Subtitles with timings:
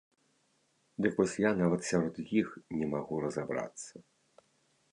[1.05, 2.47] Дык вось я нават сярод іх
[2.79, 3.93] не магу разабрацца.